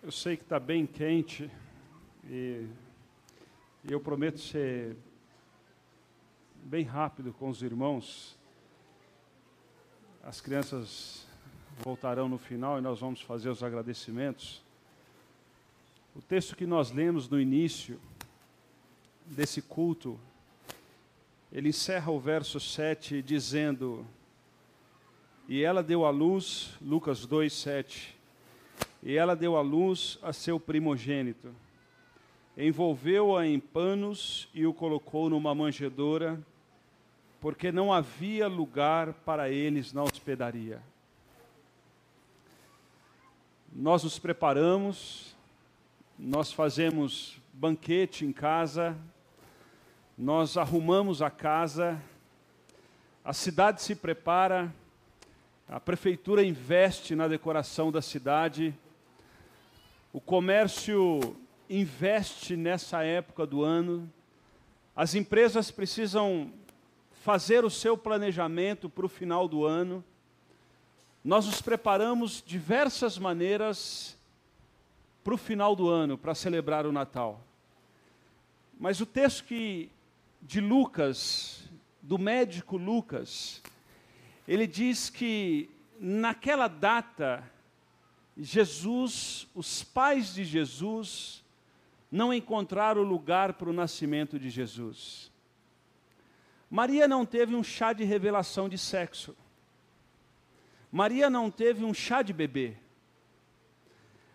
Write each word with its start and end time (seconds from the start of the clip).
Eu 0.00 0.12
sei 0.12 0.36
que 0.36 0.44
está 0.44 0.60
bem 0.60 0.86
quente 0.86 1.50
e, 2.24 2.68
eu 3.84 3.98
prometo 3.98 4.38
ser 4.38 4.96
bem 6.62 6.84
rápido 6.84 7.32
com 7.32 7.48
os 7.48 7.62
irmãos. 7.62 8.38
As 10.22 10.40
crianças 10.40 11.26
voltarão 11.78 12.28
no 12.28 12.38
final 12.38 12.78
e 12.78 12.80
nós 12.80 13.00
vamos 13.00 13.20
fazer 13.22 13.48
os 13.48 13.60
agradecimentos. 13.60 14.62
O 16.14 16.22
texto 16.22 16.54
que 16.54 16.64
nós 16.64 16.92
lemos 16.92 17.28
no 17.28 17.40
início 17.40 18.00
desse 19.26 19.60
culto, 19.60 20.18
ele 21.50 21.70
encerra 21.70 22.12
o 22.12 22.20
verso 22.20 22.60
7 22.60 23.20
dizendo: 23.20 24.06
E 25.48 25.60
ela 25.60 25.82
deu 25.82 26.06
à 26.06 26.10
luz, 26.10 26.76
Lucas 26.80 27.26
2, 27.26 27.52
7 27.52 28.17
e 29.02 29.16
ela 29.16 29.36
deu 29.36 29.56
à 29.56 29.60
luz 29.60 30.18
a 30.22 30.32
seu 30.32 30.58
primogênito. 30.58 31.54
Envolveu-a 32.56 33.46
em 33.46 33.60
panos 33.60 34.48
e 34.52 34.66
o 34.66 34.74
colocou 34.74 35.30
numa 35.30 35.54
manjedoura, 35.54 36.40
porque 37.40 37.70
não 37.70 37.92
havia 37.92 38.48
lugar 38.48 39.12
para 39.12 39.48
eles 39.48 39.92
na 39.92 40.02
hospedaria. 40.02 40.82
Nós 43.72 44.02
nos 44.02 44.18
preparamos, 44.18 45.36
nós 46.18 46.52
fazemos 46.52 47.40
banquete 47.52 48.24
em 48.24 48.32
casa, 48.32 48.96
nós 50.16 50.56
arrumamos 50.56 51.22
a 51.22 51.30
casa, 51.30 52.00
a 53.24 53.32
cidade 53.32 53.82
se 53.82 53.94
prepara, 53.94 54.74
a 55.68 55.78
prefeitura 55.78 56.42
investe 56.42 57.14
na 57.14 57.28
decoração 57.28 57.92
da 57.92 58.02
cidade, 58.02 58.74
o 60.12 60.20
comércio 60.20 61.36
investe 61.68 62.56
nessa 62.56 63.02
época 63.02 63.46
do 63.46 63.62
ano, 63.62 64.10
as 64.96 65.14
empresas 65.14 65.70
precisam 65.70 66.52
fazer 67.22 67.64
o 67.64 67.70
seu 67.70 67.96
planejamento 67.96 68.88
para 68.88 69.04
o 69.04 69.08
final 69.08 69.46
do 69.46 69.64
ano. 69.64 70.02
Nós 71.22 71.46
nos 71.46 71.60
preparamos 71.60 72.42
diversas 72.44 73.18
maneiras 73.18 74.16
para 75.22 75.34
o 75.34 75.38
final 75.38 75.76
do 75.76 75.88
ano, 75.88 76.16
para 76.16 76.34
celebrar 76.34 76.86
o 76.86 76.92
Natal. 76.92 77.40
Mas 78.80 79.00
o 79.00 79.06
texto 79.06 79.44
que, 79.44 79.90
de 80.40 80.60
Lucas, 80.60 81.68
do 82.00 82.18
médico 82.18 82.76
Lucas, 82.76 83.62
ele 84.46 84.66
diz 84.66 85.10
que 85.10 85.68
naquela 86.00 86.66
data 86.66 87.44
Jesus, 88.38 89.48
os 89.54 89.82
pais 89.82 90.32
de 90.32 90.44
Jesus, 90.44 91.42
não 92.10 92.32
encontraram 92.32 93.02
lugar 93.02 93.54
para 93.54 93.68
o 93.68 93.72
nascimento 93.72 94.38
de 94.38 94.48
Jesus. 94.48 95.30
Maria 96.70 97.08
não 97.08 97.26
teve 97.26 97.54
um 97.54 97.62
chá 97.62 97.92
de 97.92 98.04
revelação 98.04 98.68
de 98.68 98.78
sexo. 98.78 99.36
Maria 100.90 101.28
não 101.28 101.50
teve 101.50 101.84
um 101.84 101.92
chá 101.92 102.22
de 102.22 102.32
bebê. 102.32 102.76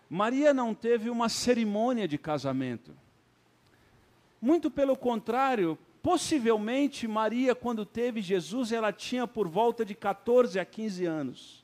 Maria 0.08 0.52
não 0.52 0.74
teve 0.74 1.08
uma 1.08 1.28
cerimônia 1.28 2.06
de 2.06 2.18
casamento. 2.18 2.94
Muito 4.40 4.70
pelo 4.70 4.96
contrário, 4.96 5.78
possivelmente 6.02 7.08
Maria, 7.08 7.54
quando 7.54 7.86
teve 7.86 8.20
Jesus, 8.20 8.70
ela 8.70 8.92
tinha 8.92 9.26
por 9.26 9.48
volta 9.48 9.84
de 9.84 9.94
14 9.94 10.60
a 10.60 10.64
15 10.64 11.06
anos. 11.06 11.63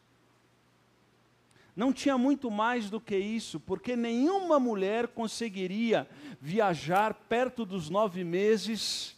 Não 1.74 1.92
tinha 1.92 2.18
muito 2.18 2.50
mais 2.50 2.90
do 2.90 3.00
que 3.00 3.16
isso, 3.16 3.60
porque 3.60 3.94
nenhuma 3.96 4.58
mulher 4.58 5.08
conseguiria 5.08 6.08
viajar 6.40 7.14
perto 7.14 7.64
dos 7.64 7.88
nove 7.88 8.24
meses 8.24 9.16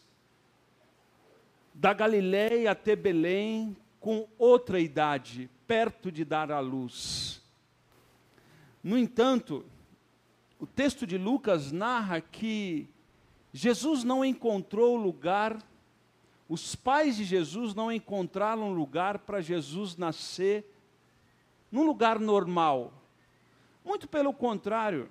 da 1.74 1.92
Galiléia 1.92 2.70
até 2.70 2.95
Belém 2.95 3.77
com 3.98 4.29
outra 4.39 4.80
idade, 4.80 5.48
perto 5.67 6.13
de 6.13 6.24
dar 6.24 6.51
à 6.51 6.61
luz. 6.61 7.42
No 8.83 8.98
entanto, 8.98 9.64
o 10.58 10.67
texto 10.67 11.07
de 11.07 11.17
Lucas 11.17 11.73
narra 11.73 12.20
que 12.20 12.89
Jesus 13.52 14.05
não 14.05 14.24
encontrou 14.24 14.96
lugar, 14.96 15.63
os 16.48 16.74
pais 16.74 17.17
de 17.17 17.24
Jesus 17.24 17.74
não 17.74 17.92
encontraram 17.92 18.73
lugar 18.73 19.19
para 19.20 19.40
Jesus 19.40 19.96
nascer 19.96 20.71
num 21.72 21.84
lugar 21.84 22.20
normal. 22.20 22.92
Muito 23.83 24.06
pelo 24.06 24.34
contrário. 24.34 25.08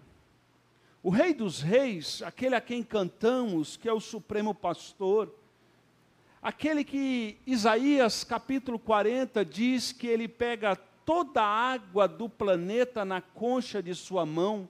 O 1.01 1.09
Rei 1.09 1.33
dos 1.33 1.59
Reis, 1.59 2.21
aquele 2.21 2.53
a 2.53 2.61
quem 2.61 2.83
cantamos, 2.83 3.75
que 3.75 3.89
é 3.89 3.93
o 3.93 3.99
Supremo 3.99 4.53
Pastor, 4.53 5.33
aquele 6.39 6.83
que 6.83 7.39
Isaías 7.47 8.23
capítulo 8.23 8.77
40 8.77 9.43
diz 9.43 9.91
que 9.91 10.05
ele 10.05 10.27
pega 10.27 10.75
toda 11.03 11.41
a 11.41 11.73
água 11.73 12.07
do 12.07 12.29
planeta 12.29 13.03
na 13.03 13.19
concha 13.19 13.81
de 13.81 13.95
sua 13.95 14.23
mão. 14.23 14.69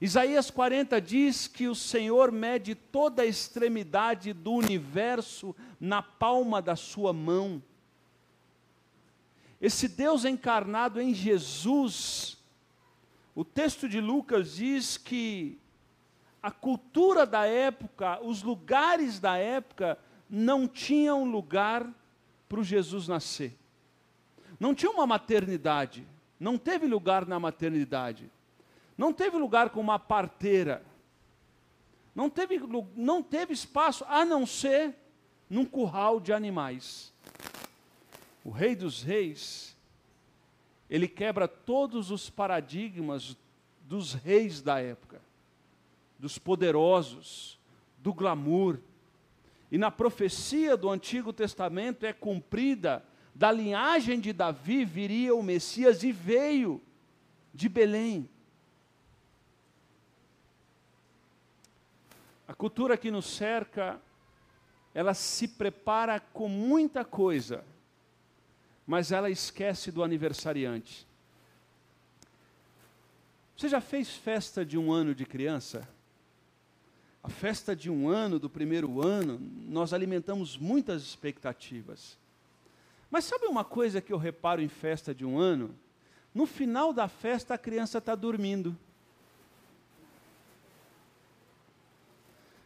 Isaías 0.00 0.50
40 0.50 1.00
diz 1.00 1.46
que 1.46 1.68
o 1.68 1.74
Senhor 1.74 2.32
mede 2.32 2.74
toda 2.74 3.22
a 3.22 3.26
extremidade 3.26 4.32
do 4.32 4.52
universo 4.52 5.54
na 5.78 6.02
palma 6.02 6.60
da 6.60 6.74
sua 6.74 7.12
mão. 7.12 7.62
Esse 9.64 9.88
Deus 9.88 10.26
encarnado 10.26 11.00
em 11.00 11.14
Jesus, 11.14 12.36
o 13.34 13.42
texto 13.42 13.88
de 13.88 13.98
Lucas 13.98 14.56
diz 14.56 14.98
que 14.98 15.58
a 16.42 16.50
cultura 16.50 17.24
da 17.24 17.46
época, 17.46 18.20
os 18.22 18.42
lugares 18.42 19.18
da 19.18 19.38
época, 19.38 19.98
não 20.28 20.68
tinham 20.68 21.24
lugar 21.24 21.90
para 22.46 22.60
o 22.60 22.62
Jesus 22.62 23.08
nascer. 23.08 23.56
Não 24.60 24.74
tinha 24.74 24.92
uma 24.92 25.06
maternidade, 25.06 26.06
não 26.38 26.58
teve 26.58 26.86
lugar 26.86 27.24
na 27.24 27.40
maternidade, 27.40 28.30
não 28.98 29.14
teve 29.14 29.38
lugar 29.38 29.70
com 29.70 29.80
uma 29.80 29.98
parteira, 29.98 30.84
não 32.14 32.28
teve, 32.28 32.60
não 32.94 33.22
teve 33.22 33.54
espaço 33.54 34.04
a 34.10 34.26
não 34.26 34.44
ser 34.44 34.94
num 35.48 35.64
curral 35.64 36.20
de 36.20 36.34
animais 36.34 37.13
o 38.44 38.50
Rei 38.50 38.76
dos 38.76 39.02
Reis, 39.02 39.74
ele 40.88 41.08
quebra 41.08 41.48
todos 41.48 42.10
os 42.10 42.28
paradigmas 42.28 43.36
dos 43.80 44.12
reis 44.12 44.60
da 44.60 44.80
época, 44.80 45.20
dos 46.18 46.38
poderosos, 46.38 47.58
do 47.98 48.12
glamour. 48.12 48.78
E 49.72 49.78
na 49.78 49.90
profecia 49.90 50.76
do 50.76 50.90
Antigo 50.90 51.32
Testamento 51.32 52.04
é 52.04 52.12
cumprida, 52.12 53.02
da 53.34 53.50
linhagem 53.50 54.20
de 54.20 54.32
Davi 54.32 54.84
viria 54.84 55.34
o 55.34 55.42
Messias 55.42 56.02
e 56.02 56.12
veio 56.12 56.80
de 57.52 57.68
Belém. 57.68 58.28
A 62.46 62.54
cultura 62.54 62.96
que 62.96 63.10
nos 63.10 63.24
cerca, 63.24 64.00
ela 64.94 65.14
se 65.14 65.48
prepara 65.48 66.20
com 66.20 66.48
muita 66.48 67.04
coisa 67.04 67.64
mas 68.86 69.12
ela 69.12 69.30
esquece 69.30 69.90
do 69.90 70.02
aniversariante. 70.02 71.06
Você 73.56 73.68
já 73.68 73.80
fez 73.80 74.10
festa 74.10 74.64
de 74.64 74.76
um 74.76 74.92
ano 74.92 75.14
de 75.14 75.24
criança? 75.24 75.88
A 77.22 77.28
festa 77.28 77.74
de 77.74 77.90
um 77.90 78.08
ano, 78.08 78.38
do 78.38 78.50
primeiro 78.50 79.02
ano, 79.02 79.40
nós 79.68 79.92
alimentamos 79.94 80.58
muitas 80.58 81.02
expectativas. 81.02 82.18
Mas 83.10 83.24
sabe 83.24 83.46
uma 83.46 83.64
coisa 83.64 84.00
que 84.00 84.12
eu 84.12 84.18
reparo 84.18 84.60
em 84.60 84.68
festa 84.68 85.14
de 85.14 85.24
um 85.24 85.38
ano? 85.38 85.74
No 86.34 86.46
final 86.46 86.92
da 86.92 87.08
festa 87.08 87.54
a 87.54 87.58
criança 87.58 87.98
está 87.98 88.14
dormindo. 88.14 88.76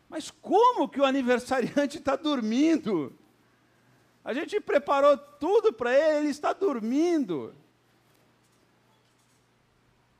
Mas 0.08 0.30
como 0.30 0.88
que 0.88 1.00
o 1.00 1.04
aniversariante 1.04 1.98
está 1.98 2.16
dormindo? 2.16 3.12
A 4.28 4.34
gente 4.34 4.60
preparou 4.60 5.16
tudo 5.16 5.72
para 5.72 5.90
ele, 5.90 6.18
ele 6.18 6.28
está 6.28 6.52
dormindo. 6.52 7.54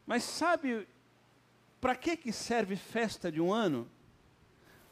Mas 0.07 0.25
sabe 0.25 0.89
para 1.79 1.95
que, 1.95 2.17
que 2.17 2.33
serve 2.33 2.75
festa 2.75 3.31
de 3.31 3.39
um 3.39 3.53
ano? 3.53 3.87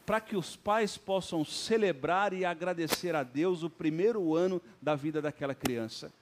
Para 0.05 0.21
que 0.21 0.37
os 0.37 0.55
pais 0.55 0.99
possam 0.99 1.47
celebrar 1.47 2.35
e 2.35 2.45
agradecer 2.45 3.17
a 3.17 3.23
Deus 3.23 3.63
o 3.63 3.71
primeiro 3.71 4.35
ano 4.35 4.61
da 4.83 4.95
vida 4.95 5.23
daquela 5.23 5.55
criança. 5.55 6.13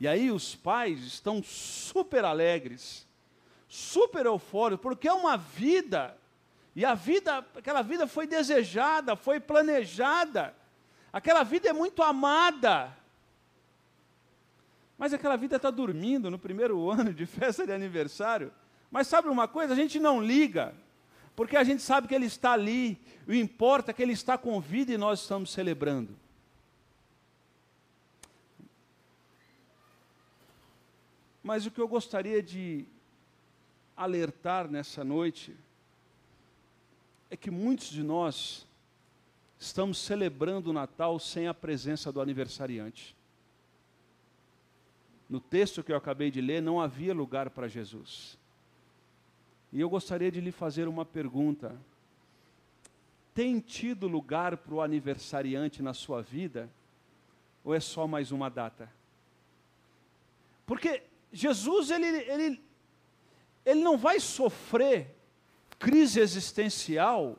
E 0.00 0.08
aí 0.08 0.30
os 0.30 0.54
pais 0.54 1.00
estão 1.00 1.42
super 1.42 2.24
alegres, 2.24 3.06
super 3.68 4.24
eufóricos, 4.24 4.82
porque 4.82 5.06
é 5.06 5.12
uma 5.12 5.36
vida, 5.36 6.16
e 6.74 6.82
a 6.82 6.94
vida, 6.94 7.46
aquela 7.54 7.82
vida 7.82 8.06
foi 8.06 8.26
desejada, 8.26 9.14
foi 9.14 9.38
planejada. 9.38 10.56
Aquela 11.12 11.42
vida 11.42 11.68
é 11.68 11.72
muito 11.72 12.02
amada. 12.02 12.96
Mas 14.98 15.12
aquela 15.12 15.36
vida 15.36 15.56
está 15.56 15.70
dormindo 15.70 16.30
no 16.30 16.38
primeiro 16.38 16.88
ano 16.90 17.12
de 17.12 17.24
festa 17.24 17.66
de 17.66 17.72
aniversário. 17.72 18.52
Mas 18.90 19.06
sabe 19.06 19.28
uma 19.28 19.46
coisa? 19.46 19.72
A 19.72 19.76
gente 19.76 20.00
não 20.00 20.22
liga, 20.22 20.74
porque 21.36 21.56
a 21.56 21.64
gente 21.64 21.82
sabe 21.82 22.08
que 22.08 22.14
Ele 22.14 22.26
está 22.26 22.52
ali, 22.52 22.98
o 23.26 23.32
importa 23.32 23.90
é 23.90 23.94
que 23.94 24.02
Ele 24.02 24.12
está 24.12 24.36
com 24.36 24.60
vida 24.60 24.92
e 24.92 24.98
nós 24.98 25.20
estamos 25.20 25.52
celebrando. 25.52 26.16
Mas 31.42 31.64
o 31.64 31.70
que 31.70 31.80
eu 31.80 31.88
gostaria 31.88 32.42
de 32.42 32.84
alertar 33.96 34.68
nessa 34.68 35.02
noite 35.02 35.56
é 37.30 37.36
que 37.36 37.50
muitos 37.50 37.88
de 37.88 38.02
nós 38.02 38.67
estamos 39.58 39.98
celebrando 39.98 40.70
o 40.70 40.72
Natal 40.72 41.18
sem 41.18 41.48
a 41.48 41.54
presença 41.54 42.12
do 42.12 42.20
aniversariante. 42.20 43.16
No 45.28 45.40
texto 45.40 45.82
que 45.82 45.92
eu 45.92 45.96
acabei 45.96 46.30
de 46.30 46.40
ler, 46.40 46.62
não 46.62 46.80
havia 46.80 47.12
lugar 47.12 47.50
para 47.50 47.68
Jesus. 47.68 48.38
E 49.72 49.80
eu 49.80 49.90
gostaria 49.90 50.30
de 50.30 50.40
lhe 50.40 50.52
fazer 50.52 50.88
uma 50.88 51.04
pergunta. 51.04 51.76
Tem 53.34 53.60
tido 53.60 54.08
lugar 54.08 54.56
para 54.56 54.74
o 54.74 54.80
aniversariante 54.80 55.82
na 55.82 55.92
sua 55.92 56.22
vida? 56.22 56.70
Ou 57.62 57.74
é 57.74 57.80
só 57.80 58.06
mais 58.06 58.32
uma 58.32 58.48
data? 58.48 58.90
Porque 60.64 61.02
Jesus, 61.32 61.90
ele, 61.90 62.06
ele, 62.06 62.62
ele 63.64 63.80
não 63.80 63.98
vai 63.98 64.18
sofrer 64.20 65.14
crise 65.78 66.20
existencial 66.20 67.38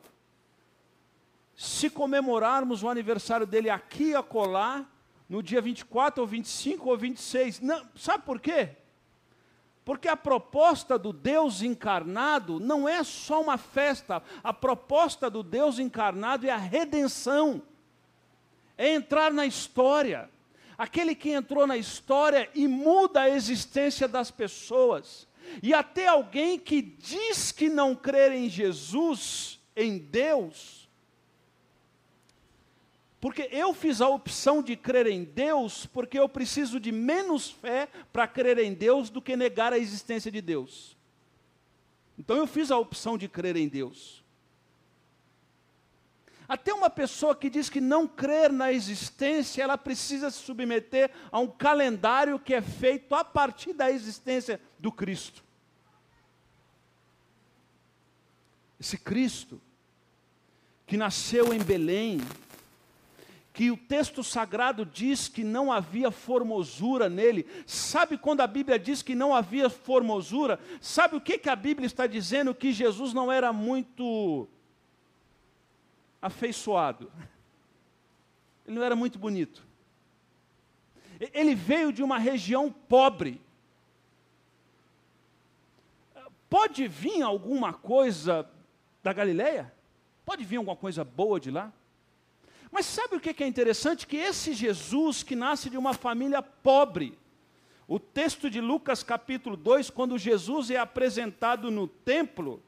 se 1.60 1.90
comemorarmos 1.90 2.82
o 2.82 2.88
aniversário 2.88 3.46
dele 3.46 3.68
aqui 3.68 4.12
e 4.12 4.14
acolá, 4.14 4.86
no 5.28 5.42
dia 5.42 5.60
24 5.60 6.22
ou 6.22 6.26
25 6.26 6.88
ou 6.88 6.96
26. 6.96 7.60
Não, 7.60 7.86
sabe 7.94 8.24
por 8.24 8.40
quê? 8.40 8.70
Porque 9.84 10.08
a 10.08 10.16
proposta 10.16 10.98
do 10.98 11.12
Deus 11.12 11.60
encarnado 11.60 12.58
não 12.58 12.88
é 12.88 13.04
só 13.04 13.42
uma 13.42 13.58
festa, 13.58 14.22
a 14.42 14.54
proposta 14.54 15.28
do 15.28 15.42
Deus 15.42 15.78
encarnado 15.78 16.46
é 16.46 16.50
a 16.50 16.56
redenção, 16.56 17.60
é 18.78 18.94
entrar 18.94 19.30
na 19.30 19.44
história. 19.44 20.30
Aquele 20.78 21.14
que 21.14 21.28
entrou 21.28 21.66
na 21.66 21.76
história 21.76 22.48
e 22.54 22.66
muda 22.66 23.20
a 23.20 23.28
existência 23.28 24.08
das 24.08 24.30
pessoas. 24.30 25.28
E 25.62 25.74
até 25.74 26.06
alguém 26.06 26.58
que 26.58 26.80
diz 26.80 27.52
que 27.52 27.68
não 27.68 27.94
crer 27.94 28.32
em 28.32 28.48
Jesus, 28.48 29.60
em 29.76 29.98
Deus, 29.98 30.79
porque 33.20 33.48
eu 33.52 33.74
fiz 33.74 34.00
a 34.00 34.08
opção 34.08 34.62
de 34.62 34.74
crer 34.74 35.06
em 35.06 35.24
Deus, 35.24 35.84
porque 35.84 36.18
eu 36.18 36.28
preciso 36.28 36.80
de 36.80 36.90
menos 36.90 37.50
fé 37.50 37.86
para 38.10 38.26
crer 38.26 38.58
em 38.58 38.72
Deus 38.72 39.10
do 39.10 39.20
que 39.20 39.36
negar 39.36 39.72
a 39.72 39.78
existência 39.78 40.30
de 40.30 40.40
Deus. 40.40 40.96
Então 42.18 42.36
eu 42.36 42.46
fiz 42.46 42.70
a 42.70 42.78
opção 42.78 43.18
de 43.18 43.28
crer 43.28 43.56
em 43.56 43.68
Deus. 43.68 44.24
Até 46.48 46.72
uma 46.72 46.90
pessoa 46.90 47.36
que 47.36 47.48
diz 47.48 47.68
que 47.68 47.80
não 47.80 48.08
crer 48.08 48.50
na 48.50 48.72
existência, 48.72 49.62
ela 49.62 49.78
precisa 49.78 50.30
se 50.30 50.38
submeter 50.38 51.10
a 51.30 51.38
um 51.38 51.46
calendário 51.46 52.40
que 52.40 52.54
é 52.54 52.62
feito 52.62 53.14
a 53.14 53.22
partir 53.22 53.72
da 53.72 53.90
existência 53.90 54.60
do 54.78 54.90
Cristo. 54.90 55.44
Esse 58.80 58.96
Cristo, 58.96 59.60
que 60.86 60.96
nasceu 60.96 61.52
em 61.52 61.62
Belém, 61.62 62.18
que 63.52 63.70
o 63.70 63.76
texto 63.76 64.22
sagrado 64.22 64.86
diz 64.86 65.28
que 65.28 65.42
não 65.42 65.72
havia 65.72 66.10
formosura 66.10 67.08
nele. 67.08 67.46
Sabe 67.66 68.16
quando 68.16 68.40
a 68.40 68.46
Bíblia 68.46 68.78
diz 68.78 69.02
que 69.02 69.14
não 69.14 69.34
havia 69.34 69.68
formosura? 69.68 70.60
Sabe 70.80 71.16
o 71.16 71.20
que, 71.20 71.36
que 71.36 71.48
a 71.48 71.56
Bíblia 71.56 71.86
está 71.86 72.06
dizendo? 72.06 72.54
Que 72.54 72.72
Jesus 72.72 73.12
não 73.12 73.30
era 73.30 73.52
muito 73.52 74.48
afeiçoado. 76.22 77.10
Ele 78.66 78.76
não 78.76 78.84
era 78.84 78.94
muito 78.94 79.18
bonito. 79.18 79.66
Ele 81.34 81.54
veio 81.54 81.92
de 81.92 82.02
uma 82.02 82.18
região 82.18 82.70
pobre. 82.70 83.40
Pode 86.48 86.86
vir 86.86 87.22
alguma 87.22 87.72
coisa 87.72 88.48
da 89.02 89.12
Galileia? 89.12 89.72
Pode 90.24 90.44
vir 90.44 90.56
alguma 90.56 90.76
coisa 90.76 91.04
boa 91.04 91.40
de 91.40 91.50
lá? 91.50 91.72
Mas 92.70 92.86
sabe 92.86 93.16
o 93.16 93.20
que 93.20 93.42
é 93.42 93.46
interessante? 93.46 94.06
Que 94.06 94.16
esse 94.16 94.52
Jesus 94.52 95.22
que 95.22 95.34
nasce 95.34 95.68
de 95.68 95.76
uma 95.76 95.92
família 95.92 96.42
pobre, 96.42 97.18
o 97.88 97.98
texto 97.98 98.48
de 98.48 98.60
Lucas 98.60 99.02
capítulo 99.02 99.56
2, 99.56 99.90
quando 99.90 100.16
Jesus 100.16 100.70
é 100.70 100.76
apresentado 100.76 101.70
no 101.70 101.88
templo, 101.88 102.62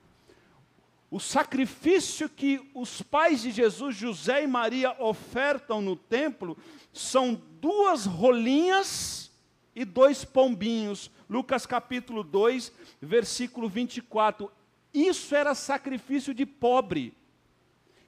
o 1.11 1.21
sacrifício 1.21 2.29
que 2.29 2.71
os 2.75 3.03
pais 3.03 3.43
de 3.43 3.51
Jesus, 3.51 3.95
José 3.95 4.43
e 4.43 4.47
Maria, 4.47 4.97
ofertam 4.99 5.81
no 5.83 5.95
templo 5.95 6.57
são 6.93 7.41
duas 7.61 8.07
rolinhas 8.07 9.31
e 9.75 9.85
dois 9.85 10.25
pombinhos. 10.25 11.11
Lucas 11.29 11.67
capítulo 11.67 12.23
2, 12.23 12.73
versículo 13.01 13.69
24. 13.69 14.51
Isso 14.93 15.35
era 15.35 15.55
sacrifício 15.55 16.35
de 16.35 16.45
pobre. 16.45 17.15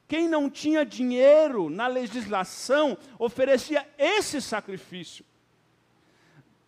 Quem 0.06 0.28
não 0.28 0.50
tinha 0.50 0.84
dinheiro 0.84 1.70
na 1.70 1.86
legislação 1.86 2.96
oferecia 3.18 3.86
esse 3.96 4.40
sacrifício. 4.40 5.24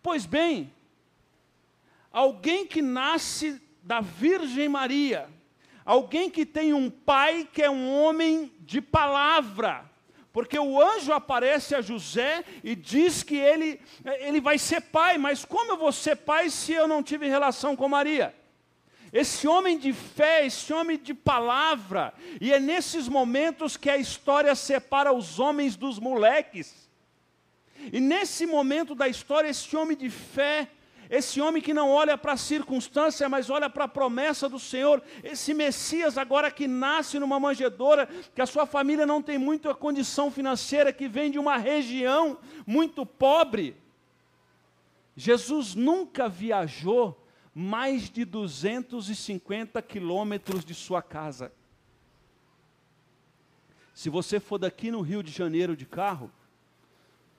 Pois 0.01 0.25
bem, 0.25 0.73
alguém 2.11 2.65
que 2.65 2.81
nasce 2.81 3.61
da 3.83 4.01
Virgem 4.01 4.67
Maria, 4.67 5.29
alguém 5.85 6.29
que 6.29 6.45
tem 6.45 6.73
um 6.73 6.89
pai 6.89 7.47
que 7.51 7.61
é 7.61 7.69
um 7.69 7.93
homem 7.93 8.51
de 8.59 8.81
palavra, 8.81 9.85
porque 10.33 10.57
o 10.57 10.81
anjo 10.81 11.13
aparece 11.13 11.75
a 11.75 11.81
José 11.81 12.43
e 12.63 12.75
diz 12.75 13.23
que 13.23 13.35
ele, 13.35 13.79
ele 14.19 14.41
vai 14.41 14.57
ser 14.57 14.81
pai, 14.81 15.17
mas 15.17 15.45
como 15.45 15.71
eu 15.71 15.77
vou 15.77 15.91
ser 15.91 16.15
pai 16.15 16.49
se 16.49 16.73
eu 16.73 16.87
não 16.87 17.01
tive 17.01 17.27
relação 17.27 17.75
com 17.75 17.87
Maria? 17.87 18.35
Esse 19.11 19.47
homem 19.47 19.77
de 19.77 19.93
fé, 19.93 20.45
esse 20.45 20.73
homem 20.73 20.97
de 20.97 21.13
palavra, 21.13 22.13
e 22.41 22.51
é 22.51 22.59
nesses 22.59 23.07
momentos 23.07 23.77
que 23.77 23.89
a 23.89 23.97
história 23.97 24.53
separa 24.55 25.13
os 25.13 25.39
homens 25.39 25.75
dos 25.75 25.99
moleques. 25.99 26.89
E 27.91 27.99
nesse 27.99 28.45
momento 28.45 28.93
da 28.93 29.07
história, 29.07 29.49
esse 29.49 29.75
homem 29.75 29.95
de 29.95 30.09
fé, 30.09 30.69
esse 31.09 31.39
homem 31.39 31.61
que 31.61 31.73
não 31.73 31.89
olha 31.89 32.17
para 32.17 32.33
a 32.33 32.37
circunstância, 32.37 33.29
mas 33.29 33.49
olha 33.49 33.69
para 33.69 33.85
a 33.85 33.87
promessa 33.87 34.49
do 34.49 34.59
Senhor, 34.59 35.01
esse 35.23 35.53
Messias 35.53 36.17
agora 36.17 36.51
que 36.51 36.67
nasce 36.67 37.17
numa 37.17 37.39
manjedoura, 37.39 38.09
que 38.35 38.41
a 38.41 38.45
sua 38.45 38.65
família 38.65 39.05
não 39.05 39.21
tem 39.21 39.37
muita 39.37 39.73
condição 39.73 40.29
financeira, 40.29 40.91
que 40.91 41.07
vem 41.07 41.31
de 41.31 41.39
uma 41.39 41.55
região 41.55 42.37
muito 42.65 43.05
pobre. 43.05 43.75
Jesus 45.15 45.75
nunca 45.75 46.27
viajou 46.27 47.17
mais 47.59 48.07
de 48.07 48.23
250 48.23 49.81
quilômetros 49.81 50.63
de 50.63 50.75
sua 50.75 51.01
casa. 51.01 51.51
Se 53.95 54.11
você 54.11 54.39
for 54.39 54.59
daqui 54.59 54.91
no 54.91 55.01
Rio 55.01 55.23
de 55.23 55.31
Janeiro 55.31 55.75
de 55.75 55.83
carro, 55.83 56.31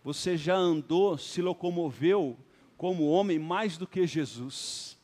você 0.02 0.36
já 0.36 0.56
andou, 0.56 1.16
se 1.16 1.40
locomoveu 1.40 2.36
como 2.76 3.08
homem 3.08 3.38
mais 3.38 3.78
do 3.78 3.86
que 3.86 4.04
Jesus. 4.08 4.98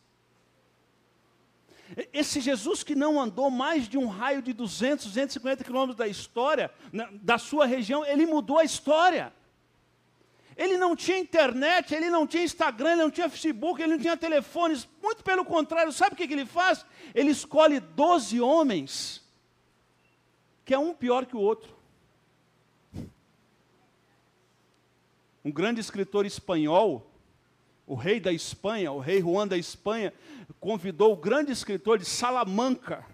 Esse 2.13 2.41
Jesus 2.41 2.83
que 2.83 2.97
não 2.97 3.21
andou 3.21 3.53
mais 3.53 3.89
de 3.89 3.97
um 3.97 4.09
raio 4.09 4.43
de 4.43 4.53
200, 4.53 5.07
250 5.07 5.63
quilômetros 5.63 5.97
da 5.97 6.09
história, 6.09 6.73
da 7.23 7.39
sua 7.39 7.67
região, 7.67 8.05
ele 8.05 8.27
mudou 8.27 8.59
a 8.59 8.65
história. 8.65 9.33
Ele 10.57 10.79
não 10.79 10.95
tinha 10.95 11.19
internet, 11.19 11.95
ele 11.95 12.09
não 12.11 12.27
tinha 12.27 12.45
Instagram, 12.45 12.93
ele 12.93 13.03
não 13.03 13.11
tinha 13.11 13.29
Facebook, 13.29 13.83
ele 13.83 13.93
não 13.93 13.99
tinha 13.99 14.17
telefones. 14.17 14.89
Muito 15.03 15.25
pelo 15.25 15.45
contrário, 15.45 15.93
sabe 15.93 16.15
o 16.15 16.17
que, 16.17 16.33
ele 16.33 16.47
faz? 16.47 16.87
Ele 17.15 17.31
escolhe 17.31 17.81
12 17.81 18.41
homens, 18.41 19.23
que 20.65 20.73
é 20.73 20.79
um 20.79 20.95
pior 20.95 21.27
que 21.27 21.37
o 21.37 21.41
outro. 21.41 21.75
Um 25.45 25.51
grande 25.51 25.81
escritor 25.81 26.25
espanhol, 26.25 27.11
o 27.87 27.95
rei 27.95 28.21
da 28.21 28.33
Espanha, 28.33 28.93
o 28.93 29.01
rei 29.01 29.21
Juan 29.21 29.49
da 29.49 29.59
Espanha, 29.59 30.15
convidou 30.61 31.13
o 31.13 31.17
grande 31.17 31.51
escritor 31.53 31.99
de 31.99 32.05
Salamanca, 32.05 33.05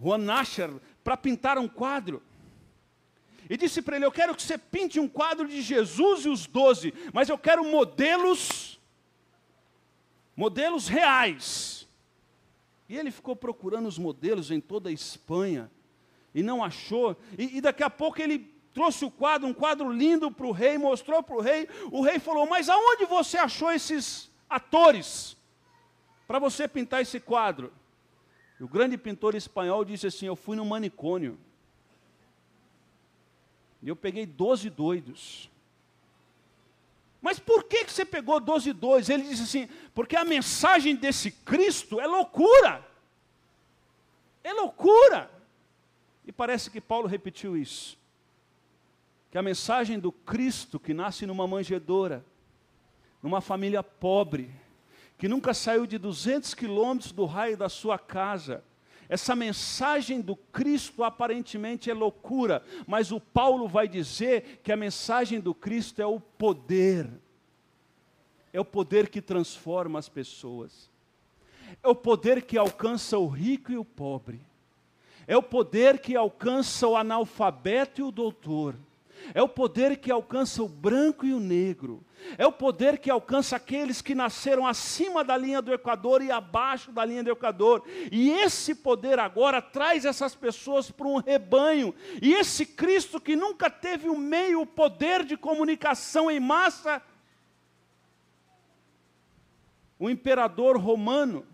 Juan 0.00 0.18
Nasher, 0.18 0.70
para 1.02 1.16
pintar 1.16 1.56
um 1.56 1.66
quadro 1.66 2.22
e 3.48 3.56
disse 3.56 3.82
para 3.82 3.96
ele: 3.96 4.04
Eu 4.04 4.12
quero 4.12 4.34
que 4.34 4.42
você 4.42 4.58
pinte 4.58 4.98
um 4.98 5.08
quadro 5.08 5.46
de 5.46 5.60
Jesus 5.62 6.24
e 6.24 6.28
os 6.28 6.46
doze, 6.46 6.92
mas 7.12 7.28
eu 7.28 7.38
quero 7.38 7.64
modelos, 7.64 8.80
modelos 10.36 10.88
reais. 10.88 11.88
E 12.88 12.96
ele 12.96 13.10
ficou 13.10 13.34
procurando 13.34 13.86
os 13.86 13.98
modelos 13.98 14.50
em 14.50 14.60
toda 14.60 14.88
a 14.88 14.92
Espanha 14.92 15.70
e 16.34 16.42
não 16.42 16.62
achou. 16.62 17.16
E, 17.36 17.58
e 17.58 17.60
daqui 17.60 17.82
a 17.82 17.90
pouco 17.90 18.20
ele 18.22 18.54
trouxe 18.72 19.04
o 19.04 19.10
quadro, 19.10 19.48
um 19.48 19.54
quadro 19.54 19.90
lindo 19.90 20.30
para 20.30 20.46
o 20.46 20.52
rei, 20.52 20.78
mostrou 20.78 21.22
para 21.22 21.36
o 21.36 21.40
rei. 21.40 21.68
O 21.90 22.02
rei 22.02 22.18
falou: 22.18 22.46
Mas 22.46 22.68
aonde 22.68 23.04
você 23.06 23.38
achou 23.38 23.72
esses 23.72 24.30
atores? 24.48 25.36
para 26.26 26.38
você 26.38 26.66
pintar 26.66 27.02
esse 27.02 27.20
quadro. 27.20 27.72
O 28.60 28.66
grande 28.66 28.98
pintor 28.98 29.34
espanhol 29.34 29.84
disse 29.84 30.06
assim: 30.06 30.26
Eu 30.26 30.36
fui 30.36 30.56
no 30.56 30.64
manicômio. 30.64 31.38
E 33.86 33.88
eu 33.88 33.94
peguei 33.94 34.26
12 34.26 34.68
doidos. 34.68 35.48
Mas 37.22 37.38
por 37.38 37.62
que, 37.62 37.84
que 37.84 37.92
você 37.92 38.04
pegou 38.04 38.40
12 38.40 38.72
doidos? 38.72 39.08
Ele 39.08 39.22
disse 39.22 39.44
assim: 39.44 39.68
Porque 39.94 40.16
a 40.16 40.24
mensagem 40.24 40.96
desse 40.96 41.30
Cristo 41.30 42.00
é 42.00 42.06
loucura. 42.06 42.84
É 44.42 44.52
loucura. 44.52 45.30
E 46.26 46.32
parece 46.32 46.68
que 46.68 46.80
Paulo 46.80 47.06
repetiu 47.06 47.56
isso. 47.56 47.96
Que 49.30 49.38
a 49.38 49.42
mensagem 49.42 50.00
do 50.00 50.10
Cristo 50.10 50.80
que 50.80 50.92
nasce 50.92 51.24
numa 51.24 51.46
manjedoura, 51.46 52.26
numa 53.22 53.40
família 53.40 53.84
pobre, 53.84 54.50
que 55.16 55.28
nunca 55.28 55.54
saiu 55.54 55.86
de 55.86 55.96
200 55.96 56.54
quilômetros 56.54 57.12
do 57.12 57.24
raio 57.24 57.56
da 57.56 57.68
sua 57.68 58.00
casa, 58.00 58.64
essa 59.08 59.36
mensagem 59.36 60.20
do 60.20 60.34
Cristo 60.34 61.04
aparentemente 61.04 61.90
é 61.90 61.94
loucura, 61.94 62.62
mas 62.86 63.12
o 63.12 63.20
Paulo 63.20 63.68
vai 63.68 63.86
dizer 63.86 64.60
que 64.62 64.72
a 64.72 64.76
mensagem 64.76 65.40
do 65.40 65.54
Cristo 65.54 66.02
é 66.02 66.06
o 66.06 66.18
poder. 66.20 67.08
É 68.52 68.60
o 68.60 68.64
poder 68.64 69.08
que 69.08 69.22
transforma 69.22 69.98
as 69.98 70.08
pessoas. 70.08 70.90
É 71.82 71.88
o 71.88 71.94
poder 71.94 72.42
que 72.42 72.58
alcança 72.58 73.18
o 73.18 73.26
rico 73.26 73.70
e 73.70 73.76
o 73.76 73.84
pobre. 73.84 74.40
É 75.26 75.36
o 75.36 75.42
poder 75.42 75.98
que 75.98 76.16
alcança 76.16 76.86
o 76.86 76.96
analfabeto 76.96 78.00
e 78.00 78.04
o 78.04 78.10
doutor. 78.10 78.76
É 79.34 79.42
o 79.42 79.48
poder 79.48 79.96
que 79.98 80.10
alcança 80.10 80.62
o 80.62 80.68
branco 80.68 81.26
e 81.26 81.32
o 81.32 81.40
negro. 81.40 82.04
É 82.38 82.46
o 82.46 82.52
poder 82.52 82.98
que 82.98 83.10
alcança 83.10 83.56
aqueles 83.56 84.00
que 84.00 84.14
nasceram 84.14 84.66
acima 84.66 85.22
da 85.22 85.36
linha 85.36 85.60
do 85.60 85.72
Equador 85.72 86.22
e 86.22 86.30
abaixo 86.30 86.92
da 86.92 87.04
linha 87.04 87.22
do 87.22 87.30
Equador. 87.30 87.82
E 88.10 88.30
esse 88.30 88.74
poder 88.74 89.18
agora 89.18 89.60
traz 89.60 90.04
essas 90.04 90.34
pessoas 90.34 90.90
para 90.90 91.06
um 91.06 91.18
rebanho. 91.18 91.94
E 92.20 92.34
esse 92.34 92.66
Cristo 92.66 93.20
que 93.20 93.36
nunca 93.36 93.68
teve 93.70 94.08
o 94.08 94.16
meio, 94.16 94.60
o 94.60 94.66
poder 94.66 95.24
de 95.24 95.36
comunicação 95.36 96.30
em 96.30 96.40
massa, 96.40 97.02
o 99.98 100.10
imperador 100.10 100.76
romano, 100.76 101.46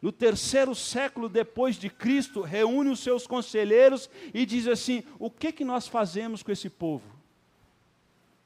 no 0.00 0.12
terceiro 0.12 0.74
século 0.74 1.28
depois 1.28 1.76
de 1.76 1.88
Cristo, 1.88 2.42
reúne 2.42 2.90
os 2.90 3.00
seus 3.00 3.26
conselheiros 3.26 4.10
e 4.32 4.44
diz 4.44 4.66
assim: 4.66 5.02
o 5.18 5.30
que, 5.30 5.50
que 5.52 5.64
nós 5.64 5.88
fazemos 5.88 6.42
com 6.42 6.52
esse 6.52 6.68
povo? 6.68 7.16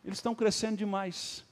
Eles 0.05 0.19
estão 0.19 0.35
crescendo 0.35 0.77
demais. 0.77 1.45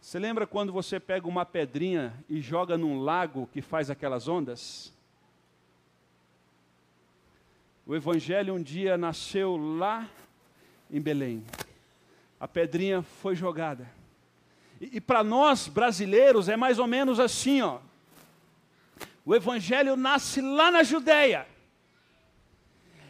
Você 0.00 0.18
lembra 0.18 0.46
quando 0.46 0.72
você 0.72 1.00
pega 1.00 1.26
uma 1.26 1.44
pedrinha 1.44 2.14
e 2.28 2.40
joga 2.40 2.78
num 2.78 3.00
lago 3.00 3.48
que 3.52 3.60
faz 3.60 3.90
aquelas 3.90 4.28
ondas? 4.28 4.92
O 7.84 7.94
Evangelho 7.94 8.54
um 8.54 8.62
dia 8.62 8.96
nasceu 8.96 9.56
lá 9.56 10.08
em 10.90 11.00
Belém. 11.00 11.44
A 12.38 12.46
pedrinha 12.46 13.02
foi 13.02 13.34
jogada. 13.34 13.95
E, 14.80 14.96
e 14.96 15.00
para 15.00 15.22
nós 15.22 15.68
brasileiros 15.68 16.48
é 16.48 16.56
mais 16.56 16.78
ou 16.78 16.86
menos 16.86 17.20
assim, 17.20 17.62
ó. 17.62 17.78
O 19.24 19.34
evangelho 19.34 19.96
nasce 19.96 20.40
lá 20.40 20.70
na 20.70 20.82
Judéia. 20.82 21.46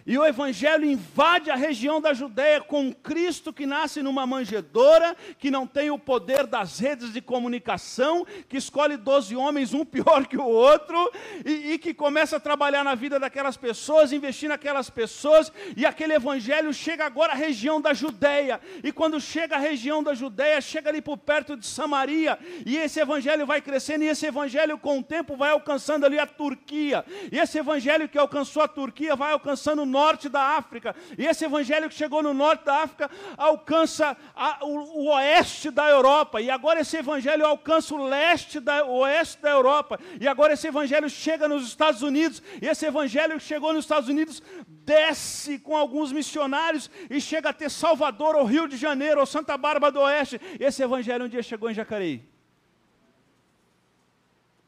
E 0.07 0.17
o 0.17 0.25
Evangelho 0.25 0.85
invade 0.85 1.51
a 1.51 1.57
região 1.57 2.01
da 2.01 2.15
Judéia 2.15 2.61
com 2.61 2.93
Cristo 2.93 3.53
que 3.53 3.67
nasce 3.67 4.03
numa 4.03 4.25
manjedoura, 4.25 5.17
que 5.37 5.51
não 5.51 5.67
tem 5.67 5.91
o 5.91 5.99
poder 5.99 6.47
das 6.47 6.79
redes 6.79 7.13
de 7.13 7.21
comunicação, 7.21 8.25
que 8.49 8.57
escolhe 8.57 8.97
doze 8.97 9.35
homens, 9.35 9.75
um 9.75 9.83
pior 9.97 10.25
que 10.29 10.37
o 10.37 10.45
outro, 10.45 11.11
e, 11.45 11.73
e, 11.73 11.79
que 11.79 11.93
começa 11.93 12.37
a 12.37 12.41
trabalhar 12.41 12.85
na 12.85 12.95
vida 12.95 13.19
daquelas 13.19 13.57
pessoas, 13.57 14.13
investir 14.13 14.49
naquelas 14.49 14.89
pessoas, 14.89 15.51
e 15.77 15.85
aquele 15.85 16.15
Evangelho 16.15 16.73
chega 16.73 17.05
agora 17.05 17.33
à 17.33 17.37
região 17.37 17.81
da 17.81 17.93
Judéia. 17.93 18.61
E 18.85 18.93
quando 18.93 19.21
chega 19.21 19.57
à 19.57 19.59
região 19.59 20.05
da 20.05 20.15
Judéia, 20.15 20.61
chega 20.61 20.89
ali 20.89 21.03
por 21.03 21.19
perto 21.19 21.57
de 21.57 21.67
Samaria, 21.67 22.39
e 22.65 22.77
esse 22.77 23.01
Evangelho 23.01 23.45
vai 23.45 23.61
crescendo, 23.61 24.05
e 24.05 24.09
esse 24.09 24.25
Evangelho 24.25 24.79
com 24.79 25.01
o 25.01 25.03
tempo 25.03 25.37
vai 25.37 25.51
alcançando 25.51 26.07
ali 26.07 26.19
a 26.19 26.27
Turquia. 26.27 27.05
E 27.33 27.41
esse 27.41 27.59
Evangelho 27.59 28.09
que 28.09 28.17
alcançou 28.17 28.63
a 28.63 28.69
Turquia 28.69 29.17
vai 29.17 29.33
alcançando 29.33 29.83
o 29.83 29.96
norte 29.97 30.29
da 30.29 30.43
África. 30.61 30.95
E 31.17 31.25
esse 31.27 31.45
evangelho 31.45 31.89
que 31.89 31.95
chegou 31.95 32.23
no 32.23 32.35
norte 32.35 32.65
da 32.65 32.83
África 32.83 33.11
alcança 33.37 34.17
a, 34.35 34.65
o, 34.65 34.75
o, 35.01 35.09
oeste 35.15 35.71
da 35.71 35.89
Europa. 35.89 36.41
E 36.41 36.51
agora 36.51 36.81
esse 36.81 36.97
evangelho 36.99 37.47
alcança 37.47 37.95
o 37.95 38.07
leste 38.07 38.61
da 38.61 38.85
o 38.85 38.99
oeste 38.99 39.41
da 39.41 39.51
Europa. 39.51 39.99
E 40.21 40.29
agora 40.29 40.53
esse 40.53 40.69
evangelho 40.69 41.09
chega 41.09 41.49
nos 41.49 41.67
Estados 41.67 42.03
Unidos. 42.03 42.43
E 42.61 42.67
esse 42.67 42.85
evangelho 42.85 43.39
que 43.39 43.51
chegou 43.53 43.73
nos 43.73 43.85
Estados 43.85 44.09
Unidos 44.09 44.43
desce 44.67 45.59
com 45.59 45.75
alguns 45.75 46.13
missionários 46.13 46.91
e 47.09 47.21
chega 47.21 47.49
até 47.49 47.69
Salvador, 47.69 48.37
ou 48.37 48.45
Rio 48.45 48.69
de 48.69 48.77
Janeiro, 48.77 49.21
ou 49.21 49.27
Santa 49.27 49.57
Bárbara 49.57 49.93
do 49.93 50.01
Oeste. 50.01 50.41
Esse 50.61 50.83
evangelho 50.83 51.25
um 51.25 51.29
dia 51.29 51.43
chegou 51.43 51.71
em 51.71 51.75
Jacareí. 51.75 52.23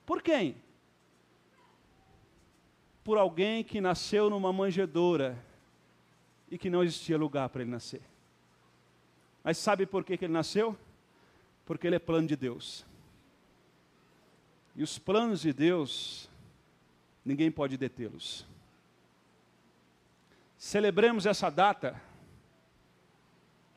Por 0.07 0.23
quem? 0.23 0.57
Por 3.09 3.17
alguém 3.17 3.65
que 3.65 3.81
nasceu 3.81 4.29
numa 4.29 4.53
manjedoura 4.53 5.43
e 6.51 6.59
que 6.59 6.69
não 6.69 6.85
existia 6.85 7.17
lugar 7.17 7.49
para 7.49 7.63
ele 7.63 7.71
nascer. 7.71 8.03
Mas 9.43 9.57
sabe 9.57 9.87
por 9.87 10.05
que, 10.05 10.19
que 10.19 10.27
ele 10.27 10.33
nasceu? 10.35 10.77
Porque 11.65 11.87
ele 11.87 11.97
é 11.97 11.99
plano 11.99 12.29
de 12.29 12.37
Deus. 12.37 12.85
E 14.77 14.83
os 14.83 14.99
planos 14.99 15.41
de 15.41 15.55
Deus, 15.55 16.29
ninguém 17.25 17.51
pode 17.51 17.79
detê-los. 17.79 18.47
Celebremos 20.59 21.25
essa 21.25 21.49
data 21.49 21.99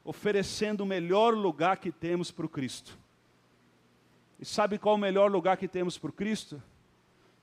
oferecendo 0.03 0.81
o 0.81 0.85
melhor 0.85 1.33
lugar 1.33 1.77
que 1.77 1.89
temos 1.89 2.31
para 2.31 2.45
o 2.45 2.49
Cristo. 2.49 2.99
E 4.37 4.43
sabe 4.43 4.77
qual 4.77 4.95
o 4.95 4.97
melhor 4.97 5.31
lugar 5.31 5.55
que 5.55 5.69
temos 5.69 5.97
para 5.97 6.09
o 6.09 6.13
Cristo? 6.13 6.61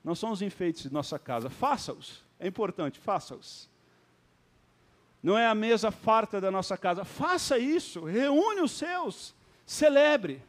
Não 0.09 0.15
são 0.15 0.31
os 0.31 0.41
enfeites 0.41 0.81
de 0.81 0.91
nossa 0.91 1.19
casa. 1.19 1.51
Faça-os. 1.51 2.25
É 2.39 2.47
importante, 2.47 2.99
faça-os. 2.99 3.69
Não 5.21 5.37
é 5.37 5.45
a 5.45 5.53
mesa 5.53 5.91
farta 5.91 6.41
da 6.41 6.49
nossa 6.49 6.75
casa. 6.75 7.05
Faça 7.05 7.59
isso. 7.59 8.05
Reúne 8.05 8.59
os 8.61 8.71
seus. 8.71 9.35
Celebre. 9.67 10.41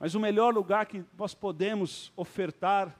Mas 0.00 0.14
o 0.14 0.20
melhor 0.20 0.54
lugar 0.54 0.86
que 0.86 1.04
nós 1.18 1.34
podemos 1.34 2.10
ofertar 2.16 2.98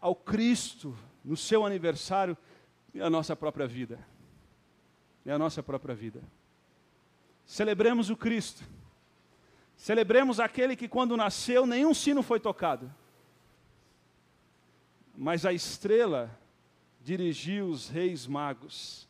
ao 0.00 0.16
Cristo 0.16 0.98
no 1.24 1.36
seu 1.36 1.64
aniversário 1.64 2.36
é 2.92 3.00
a 3.00 3.08
nossa 3.08 3.36
própria 3.36 3.68
vida. 3.68 4.00
É 5.24 5.30
a 5.30 5.38
nossa 5.38 5.62
própria 5.62 5.94
vida. 5.94 6.20
Celebremos 7.46 8.10
o 8.10 8.16
Cristo. 8.16 8.64
Celebremos 9.76 10.40
aquele 10.40 10.74
que, 10.74 10.88
quando 10.88 11.16
nasceu, 11.16 11.64
nenhum 11.64 11.94
sino 11.94 12.20
foi 12.20 12.40
tocado 12.40 12.92
mas 15.18 15.44
a 15.44 15.52
estrela 15.52 16.30
dirigiu 17.02 17.66
os 17.66 17.88
reis 17.88 18.24
magos. 18.24 19.08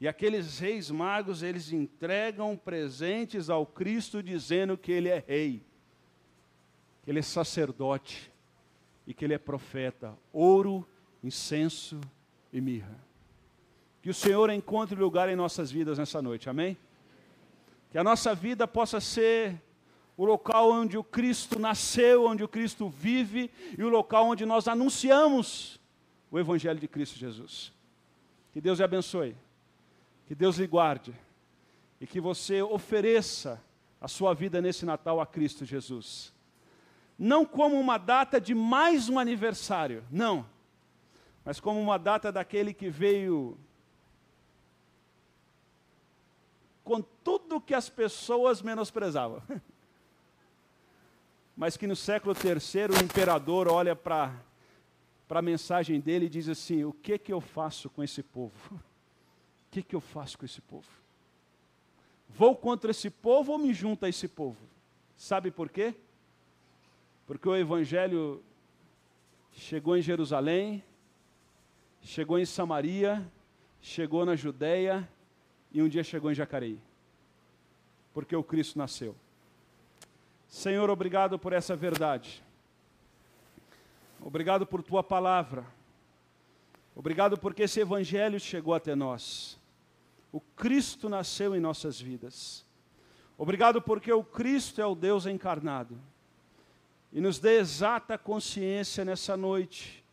E 0.00 0.08
aqueles 0.08 0.58
reis 0.58 0.90
magos, 0.90 1.42
eles 1.42 1.70
entregam 1.72 2.56
presentes 2.56 3.50
ao 3.50 3.66
Cristo 3.66 4.22
dizendo 4.22 4.78
que 4.78 4.90
ele 4.90 5.10
é 5.10 5.22
rei, 5.26 5.62
que 7.02 7.10
ele 7.10 7.18
é 7.18 7.22
sacerdote 7.22 8.32
e 9.06 9.12
que 9.12 9.26
ele 9.26 9.34
é 9.34 9.38
profeta. 9.38 10.16
Ouro, 10.32 10.88
incenso 11.22 12.00
e 12.50 12.58
mirra. 12.58 12.98
Que 14.00 14.08
o 14.08 14.14
Senhor 14.14 14.48
encontre 14.48 14.98
lugar 14.98 15.28
em 15.28 15.36
nossas 15.36 15.70
vidas 15.70 15.98
nessa 15.98 16.22
noite, 16.22 16.48
amém? 16.48 16.78
Que 17.90 17.98
a 17.98 18.04
nossa 18.04 18.34
vida 18.34 18.66
possa 18.66 19.00
ser 19.00 19.60
o 20.16 20.24
local 20.24 20.70
onde 20.70 20.96
o 20.96 21.04
Cristo 21.04 21.58
nasceu, 21.58 22.26
onde 22.26 22.42
o 22.42 22.48
Cristo 22.48 22.88
vive 22.88 23.50
e 23.76 23.84
o 23.84 23.88
local 23.88 24.26
onde 24.26 24.46
nós 24.46 24.66
anunciamos 24.66 25.78
o 26.30 26.38
Evangelho 26.38 26.80
de 26.80 26.88
Cristo 26.88 27.18
Jesus. 27.18 27.72
Que 28.52 28.60
Deus 28.60 28.78
lhe 28.78 28.84
abençoe, 28.84 29.36
que 30.26 30.34
Deus 30.34 30.56
lhe 30.56 30.66
guarde 30.66 31.14
e 32.00 32.06
que 32.06 32.20
você 32.20 32.62
ofereça 32.62 33.62
a 34.00 34.08
sua 34.08 34.34
vida 34.34 34.60
nesse 34.60 34.86
Natal 34.86 35.20
a 35.20 35.26
Cristo 35.26 35.64
Jesus. 35.64 36.32
Não 37.18 37.44
como 37.44 37.78
uma 37.78 37.98
data 37.98 38.40
de 38.40 38.54
mais 38.54 39.08
um 39.08 39.18
aniversário, 39.18 40.04
não, 40.10 40.46
mas 41.44 41.60
como 41.60 41.80
uma 41.80 41.98
data 41.98 42.32
daquele 42.32 42.72
que 42.72 42.88
veio 42.88 43.58
com 46.82 47.02
tudo 47.02 47.60
que 47.60 47.74
as 47.74 47.88
pessoas 47.88 48.62
menosprezavam. 48.62 49.42
mas 51.56 51.76
que 51.76 51.86
no 51.86 51.96
século 51.96 52.34
III 52.34 53.00
o 53.00 53.02
imperador 53.02 53.66
olha 53.66 53.96
para 53.96 54.30
a 55.30 55.42
mensagem 55.42 55.98
dele 55.98 56.26
e 56.26 56.28
diz 56.28 56.48
assim: 56.48 56.84
O 56.84 56.92
que 56.92 57.18
que 57.18 57.32
eu 57.32 57.40
faço 57.40 57.88
com 57.88 58.02
esse 58.02 58.22
povo? 58.22 58.74
O 58.74 58.80
que 59.70 59.82
que 59.82 59.96
eu 59.96 60.00
faço 60.00 60.38
com 60.38 60.44
esse 60.44 60.60
povo? 60.60 60.86
Vou 62.28 62.54
contra 62.54 62.90
esse 62.90 63.08
povo 63.08 63.52
ou 63.52 63.58
me 63.58 63.72
junto 63.72 64.04
a 64.04 64.08
esse 64.08 64.28
povo? 64.28 64.58
Sabe 65.16 65.50
por 65.50 65.70
quê? 65.70 65.94
Porque 67.26 67.48
o 67.48 67.56
Evangelho 67.56 68.42
chegou 69.52 69.96
em 69.96 70.02
Jerusalém, 70.02 70.84
chegou 72.02 72.38
em 72.38 72.44
Samaria, 72.44 73.26
chegou 73.80 74.26
na 74.26 74.36
Judéia 74.36 75.08
e 75.72 75.82
um 75.82 75.88
dia 75.88 76.04
chegou 76.04 76.30
em 76.30 76.34
Jacareí. 76.34 76.78
Porque 78.12 78.36
o 78.36 78.44
Cristo 78.44 78.78
nasceu. 78.78 79.16
Senhor, 80.48 80.88
obrigado 80.90 81.38
por 81.38 81.52
essa 81.52 81.74
verdade. 81.76 82.42
Obrigado 84.20 84.66
por 84.66 84.82
tua 84.82 85.02
palavra. 85.02 85.66
Obrigado 86.94 87.36
porque 87.36 87.64
esse 87.64 87.80
evangelho 87.80 88.40
chegou 88.40 88.74
até 88.74 88.94
nós. 88.94 89.58
O 90.32 90.40
Cristo 90.40 91.08
nasceu 91.08 91.54
em 91.54 91.60
nossas 91.60 92.00
vidas. 92.00 92.64
Obrigado 93.38 93.82
porque 93.82 94.12
o 94.12 94.24
Cristo 94.24 94.80
é 94.80 94.86
o 94.86 94.94
Deus 94.94 95.26
encarnado. 95.26 96.00
E 97.12 97.20
nos 97.20 97.38
dê 97.38 97.58
exata 97.58 98.16
consciência 98.16 99.04
nessa 99.04 99.36
noite 99.36 100.04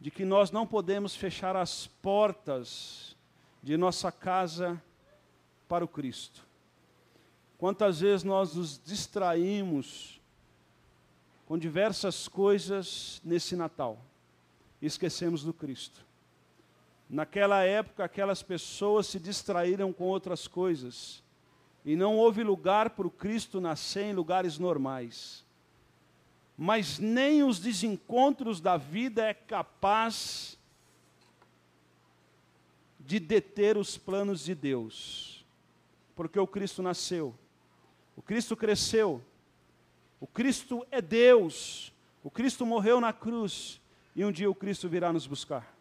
de 0.00 0.10
que 0.10 0.24
nós 0.24 0.50
não 0.50 0.66
podemos 0.66 1.14
fechar 1.14 1.54
as 1.54 1.86
portas 1.86 3.16
de 3.62 3.76
nossa 3.76 4.10
casa 4.10 4.82
para 5.68 5.84
o 5.84 5.88
Cristo. 5.88 6.44
Quantas 7.62 8.00
vezes 8.00 8.24
nós 8.24 8.56
nos 8.56 8.76
distraímos 8.84 10.20
com 11.46 11.56
diversas 11.56 12.26
coisas 12.26 13.20
nesse 13.24 13.54
Natal 13.54 14.04
e 14.80 14.86
esquecemos 14.86 15.44
do 15.44 15.52
Cristo. 15.52 16.04
Naquela 17.08 17.62
época, 17.62 18.02
aquelas 18.02 18.42
pessoas 18.42 19.06
se 19.06 19.20
distraíram 19.20 19.92
com 19.92 20.02
outras 20.02 20.48
coisas 20.48 21.22
e 21.84 21.94
não 21.94 22.16
houve 22.16 22.42
lugar 22.42 22.90
para 22.90 23.06
o 23.06 23.10
Cristo 23.12 23.60
nascer 23.60 24.06
em 24.06 24.12
lugares 24.12 24.58
normais. 24.58 25.44
Mas 26.58 26.98
nem 26.98 27.44
os 27.44 27.60
desencontros 27.60 28.60
da 28.60 28.76
vida 28.76 29.22
é 29.22 29.34
capaz 29.34 30.58
de 32.98 33.20
deter 33.20 33.76
os 33.76 33.96
planos 33.96 34.42
de 34.44 34.52
Deus. 34.52 35.46
Porque 36.16 36.40
o 36.40 36.46
Cristo 36.46 36.82
nasceu, 36.82 37.38
o 38.22 38.24
Cristo 38.24 38.56
cresceu, 38.56 39.20
o 40.20 40.26
Cristo 40.28 40.86
é 40.92 41.02
Deus, 41.02 41.92
o 42.22 42.30
Cristo 42.30 42.64
morreu 42.64 43.00
na 43.00 43.12
cruz 43.12 43.80
e 44.14 44.24
um 44.24 44.30
dia 44.30 44.48
o 44.48 44.54
Cristo 44.54 44.88
virá 44.88 45.12
nos 45.12 45.26
buscar. 45.26 45.76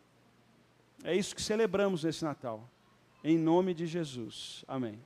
É 1.04 1.16
isso 1.16 1.36
que 1.36 1.42
celebramos 1.42 2.04
nesse 2.04 2.24
Natal. 2.24 2.68
Em 3.24 3.38
nome 3.38 3.76
de 3.76 3.86
Jesus. 3.86 4.66
Amém. 4.68 5.00